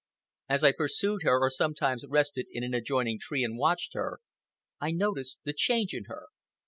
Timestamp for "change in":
5.53-6.05